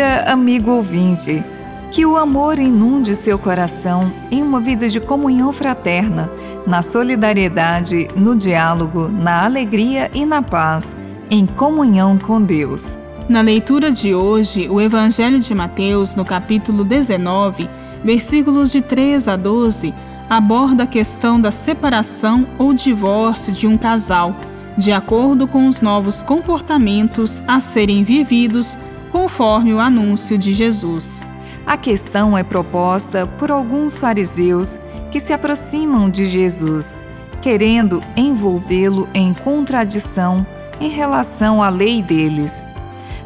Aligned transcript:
amigo 0.00 0.70
ouvinte, 0.72 1.44
que 1.90 2.04
o 2.04 2.16
amor 2.16 2.58
inunde 2.58 3.14
seu 3.14 3.38
coração 3.38 4.12
em 4.30 4.42
uma 4.42 4.60
vida 4.60 4.88
de 4.88 4.98
comunhão 4.98 5.52
fraterna, 5.52 6.30
na 6.66 6.82
solidariedade, 6.82 8.08
no 8.16 8.34
diálogo, 8.34 9.08
na 9.08 9.44
alegria 9.44 10.10
e 10.12 10.26
na 10.26 10.42
paz, 10.42 10.94
em 11.30 11.46
comunhão 11.46 12.18
com 12.18 12.42
Deus. 12.42 12.98
Na 13.28 13.40
leitura 13.40 13.90
de 13.92 14.14
hoje, 14.14 14.68
o 14.68 14.80
Evangelho 14.80 15.38
de 15.38 15.54
Mateus, 15.54 16.14
no 16.14 16.24
capítulo 16.24 16.84
19, 16.84 17.68
versículos 18.02 18.72
de 18.72 18.82
3 18.82 19.28
a 19.28 19.36
12, 19.36 19.94
aborda 20.28 20.82
a 20.82 20.86
questão 20.86 21.40
da 21.40 21.50
separação 21.50 22.46
ou 22.58 22.74
divórcio 22.74 23.52
de 23.52 23.66
um 23.66 23.78
casal, 23.78 24.34
de 24.76 24.92
acordo 24.92 25.46
com 25.46 25.68
os 25.68 25.80
novos 25.80 26.22
comportamentos 26.22 27.42
a 27.46 27.60
serem 27.60 28.02
vividos 28.02 28.78
conforme 29.14 29.72
o 29.72 29.78
anúncio 29.78 30.36
de 30.36 30.52
Jesus. 30.52 31.22
A 31.64 31.76
questão 31.76 32.36
é 32.36 32.42
proposta 32.42 33.24
por 33.38 33.48
alguns 33.48 33.96
fariseus 33.96 34.76
que 35.12 35.20
se 35.20 35.32
aproximam 35.32 36.10
de 36.10 36.26
Jesus, 36.26 36.98
querendo 37.40 38.00
envolvê-lo 38.16 39.08
em 39.14 39.32
contradição 39.32 40.44
em 40.80 40.88
relação 40.88 41.62
à 41.62 41.68
lei 41.68 42.02
deles. 42.02 42.64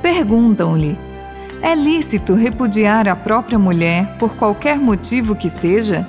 Perguntam-lhe: 0.00 0.96
é 1.60 1.74
lícito 1.74 2.34
repudiar 2.34 3.08
a 3.08 3.16
própria 3.16 3.58
mulher 3.58 4.06
por 4.20 4.36
qualquer 4.36 4.78
motivo 4.78 5.34
que 5.34 5.50
seja? 5.50 6.06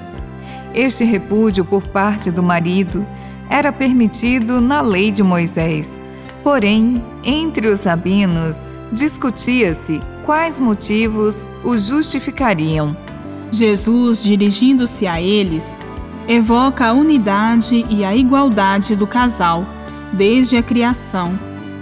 Este 0.72 1.04
repúdio 1.04 1.66
por 1.66 1.88
parte 1.88 2.30
do 2.30 2.44
marido 2.44 3.04
era 3.50 3.72
permitido 3.72 4.62
na 4.62 4.82
lei 4.82 5.12
de 5.12 5.24
Moisés. 5.24 5.98
Porém, 6.44 7.04
entre 7.24 7.70
os 7.70 7.86
rabinos, 7.86 8.68
discutia-se 8.94 10.00
quais 10.24 10.60
motivos 10.60 11.44
o 11.64 11.78
justificariam. 11.78 12.96
Jesus, 13.52 14.24
dirigindo-se 14.24 15.08
a 15.08 15.20
eles, 15.20 15.78
evoca 16.28 16.88
a 16.88 16.94
unidade 16.94 17.86
e 17.90 18.06
a 18.06 18.16
igualdade 18.16 18.96
do 18.96 19.06
casal 19.06 19.66
desde 20.14 20.56
a 20.56 20.64
criação, 20.64 21.38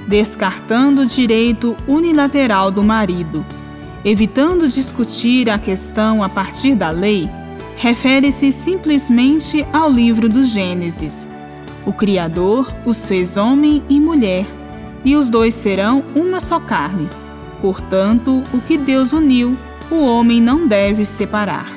descartando 0.07 1.01
o 1.01 1.05
direito 1.05 1.75
unilateral 1.87 2.71
do 2.71 2.83
marido. 2.83 3.45
Evitando 4.03 4.67
discutir 4.67 5.49
a 5.49 5.59
questão 5.59 6.23
a 6.23 6.29
partir 6.29 6.75
da 6.75 6.89
lei, 6.89 7.29
refere-se 7.77 8.51
simplesmente 8.51 9.65
ao 9.71 9.91
livro 9.91 10.27
do 10.27 10.43
Gênesis. 10.43 11.27
O 11.85 11.93
Criador 11.93 12.73
os 12.85 13.07
fez 13.07 13.37
homem 13.37 13.83
e 13.89 13.99
mulher, 13.99 14.45
e 15.03 15.15
os 15.15 15.29
dois 15.29 15.53
serão 15.53 16.03
uma 16.15 16.39
só 16.39 16.59
carne. 16.59 17.09
Portanto, 17.59 18.43
o 18.53 18.61
que 18.61 18.77
Deus 18.77 19.13
uniu, 19.13 19.57
o 19.89 20.03
homem 20.03 20.41
não 20.41 20.67
deve 20.67 21.05
separar. 21.05 21.71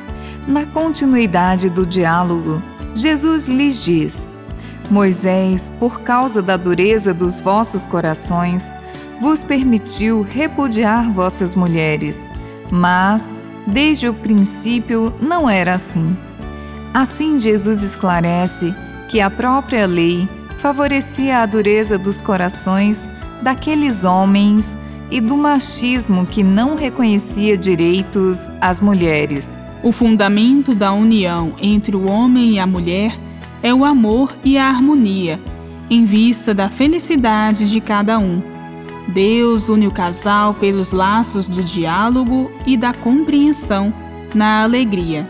Na 0.46 0.64
continuidade 0.66 1.70
do 1.70 1.86
diálogo, 1.86 2.62
Jesus 2.94 3.46
lhes 3.46 3.82
diz: 3.82 4.28
Moisés, 4.90 5.72
por 5.78 6.00
causa 6.00 6.42
da 6.42 6.56
dureza 6.56 7.12
dos 7.14 7.40
vossos 7.40 7.86
corações, 7.86 8.72
vos 9.20 9.42
permitiu 9.42 10.22
repudiar 10.22 11.10
vossas 11.10 11.54
mulheres, 11.54 12.26
mas, 12.70 13.32
desde 13.66 14.08
o 14.08 14.14
princípio, 14.14 15.12
não 15.20 15.48
era 15.48 15.74
assim. 15.74 16.16
Assim, 16.92 17.40
Jesus 17.40 17.82
esclarece 17.82 18.74
que 19.08 19.20
a 19.20 19.30
própria 19.30 19.86
lei 19.86 20.28
favorecia 20.58 21.38
a 21.38 21.46
dureza 21.46 21.98
dos 21.98 22.20
corações 22.20 23.06
daqueles 23.42 24.04
homens 24.04 24.76
e 25.10 25.20
do 25.20 25.36
machismo 25.36 26.26
que 26.26 26.42
não 26.42 26.74
reconhecia 26.74 27.56
direitos 27.56 28.50
às 28.60 28.80
mulheres. 28.80 29.58
O 29.82 29.92
fundamento 29.92 30.74
da 30.74 30.92
união 30.92 31.52
entre 31.60 31.94
o 31.94 32.08
homem 32.08 32.52
e 32.52 32.58
a 32.58 32.66
mulher 32.66 33.16
é 33.62 33.72
o 33.72 33.84
amor 33.84 34.36
e 34.44 34.56
a 34.56 34.68
harmonia, 34.68 35.40
em 35.90 36.04
vista 36.04 36.54
da 36.54 36.68
felicidade 36.68 37.70
de 37.70 37.80
cada 37.80 38.18
um. 38.18 38.42
Deus 39.08 39.68
une 39.68 39.86
o 39.86 39.90
casal 39.90 40.54
pelos 40.54 40.92
laços 40.92 41.46
do 41.46 41.62
diálogo 41.62 42.50
e 42.66 42.76
da 42.76 42.94
compreensão 42.94 43.92
na 44.34 44.62
alegria. 44.62 45.28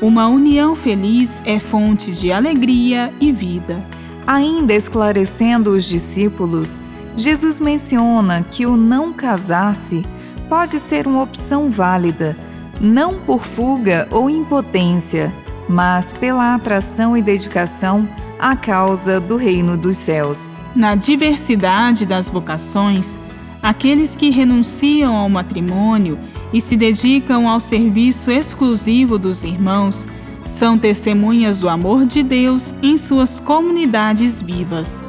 Uma 0.00 0.26
união 0.28 0.74
feliz 0.74 1.42
é 1.44 1.58
fonte 1.60 2.12
de 2.12 2.32
alegria 2.32 3.12
e 3.20 3.30
vida. 3.30 3.84
Ainda 4.26 4.72
esclarecendo 4.72 5.70
os 5.70 5.84
discípulos, 5.84 6.80
Jesus 7.16 7.58
menciona 7.60 8.44
que 8.50 8.66
o 8.66 8.76
não 8.76 9.12
casar-se 9.12 10.04
pode 10.48 10.78
ser 10.78 11.06
uma 11.06 11.22
opção 11.22 11.70
válida, 11.70 12.36
não 12.80 13.14
por 13.20 13.44
fuga 13.44 14.08
ou 14.10 14.30
impotência, 14.30 15.32
mas 15.68 16.12
pela 16.12 16.54
atração 16.54 17.16
e 17.16 17.22
dedicação 17.22 18.08
à 18.38 18.56
causa 18.56 19.20
do 19.20 19.36
reino 19.36 19.76
dos 19.76 19.96
céus. 19.96 20.52
Na 20.74 20.94
diversidade 20.94 22.06
das 22.06 22.28
vocações, 22.28 23.18
aqueles 23.62 24.16
que 24.16 24.30
renunciam 24.30 25.14
ao 25.16 25.28
matrimônio 25.28 26.18
e 26.52 26.60
se 26.60 26.76
dedicam 26.76 27.48
ao 27.48 27.60
serviço 27.60 28.30
exclusivo 28.30 29.18
dos 29.18 29.44
irmãos 29.44 30.06
são 30.44 30.78
testemunhas 30.78 31.60
do 31.60 31.68
amor 31.68 32.04
de 32.04 32.22
Deus 32.22 32.74
em 32.82 32.96
suas 32.96 33.38
comunidades 33.38 34.40
vivas. 34.40 35.04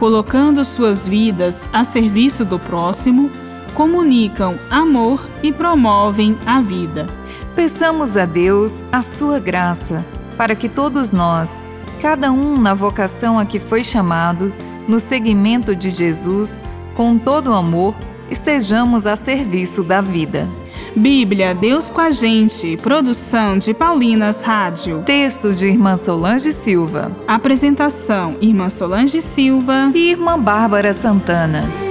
Colocando 0.00 0.64
suas 0.64 1.06
vidas 1.06 1.68
a 1.74 1.84
serviço 1.84 2.42
do 2.42 2.58
próximo, 2.58 3.30
comunicam 3.74 4.58
amor 4.70 5.28
e 5.42 5.52
promovem 5.52 6.38
a 6.46 6.58
vida. 6.58 7.06
Peçamos 7.54 8.16
a 8.16 8.24
Deus 8.24 8.82
a 8.90 9.02
sua 9.02 9.38
graça, 9.38 10.02
para 10.38 10.54
que 10.54 10.70
todos 10.70 11.12
nós, 11.12 11.60
cada 12.00 12.32
um 12.32 12.56
na 12.56 12.72
vocação 12.72 13.38
a 13.38 13.44
que 13.44 13.60
foi 13.60 13.84
chamado, 13.84 14.54
no 14.88 14.98
seguimento 14.98 15.76
de 15.76 15.90
Jesus, 15.90 16.58
com 16.96 17.18
todo 17.18 17.50
o 17.50 17.54
amor, 17.54 17.94
estejamos 18.30 19.06
a 19.06 19.16
serviço 19.16 19.84
da 19.84 20.00
vida. 20.00 20.48
Bíblia, 20.96 21.54
Deus 21.54 21.90
com 21.90 22.00
a 22.00 22.10
gente. 22.10 22.76
Produção 22.76 23.58
de 23.58 23.72
Paulinas 23.72 24.42
Rádio. 24.42 25.02
Texto 25.04 25.54
de 25.54 25.66
Irmã 25.66 25.96
Solange 25.96 26.52
Silva. 26.52 27.16
Apresentação: 27.26 28.36
Irmã 28.40 28.68
Solange 28.68 29.20
Silva 29.20 29.90
e 29.94 30.10
Irmã 30.10 30.38
Bárbara 30.38 30.92
Santana. 30.92 31.89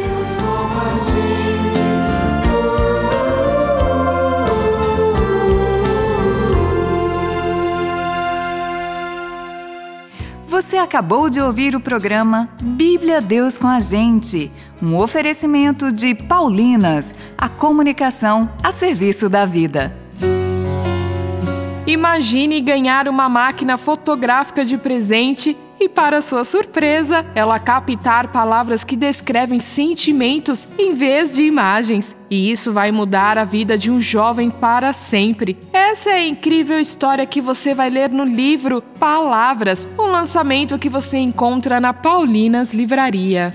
Acabou 10.80 11.30
de 11.30 11.42
ouvir 11.42 11.76
o 11.76 11.80
programa 11.80 12.50
Bíblia 12.62 13.20
Deus 13.20 13.58
com 13.58 13.68
a 13.68 13.80
gente, 13.80 14.50
um 14.82 14.96
oferecimento 14.96 15.92
de 15.92 16.16
Paulinas, 16.16 17.14
a 17.38 17.50
comunicação 17.50 18.50
a 18.64 18.72
serviço 18.72 19.30
da 19.30 19.46
vida. 19.46 19.94
Imagine 21.86 22.62
ganhar 22.62 23.08
uma 23.08 23.28
máquina 23.28 23.78
fotográfica 23.78 24.64
de 24.64 24.78
presente 24.78 25.58
e, 25.80 25.88
para 25.88 26.22
sua 26.22 26.44
surpresa, 26.44 27.26
ela 27.34 27.60
captar 27.60 28.32
palavras 28.32 28.84
que 28.84 28.96
descrevem 28.96 29.60
sentimentos 29.60 30.68
em 30.78 30.94
vez 30.94 31.36
de 31.36 31.44
imagens. 31.44 32.16
E 32.30 32.52
isso 32.52 32.72
vai 32.72 32.92
mudar 32.92 33.38
a 33.38 33.44
vida 33.44 33.78
de 33.78 33.90
um 33.90 34.02
jovem 34.02 34.52
para 34.52 34.94
sempre. 34.94 35.58
Essa 35.72 36.12
é 36.12 36.14
a 36.14 36.28
incrível 36.28 36.80
história 36.80 37.26
que 37.26 37.42
você 37.42 37.74
vai 37.74 37.90
ler 37.90 38.12
no 38.12 38.24
livro 38.24 38.82
Palavras, 39.00 39.88
um 39.98 40.04
lançamento 40.04 40.78
que 40.78 40.90
você 40.90 41.18
encontra 41.18 41.80
na 41.80 41.94
Paulinas 41.94 42.74
Livraria. 42.74 43.52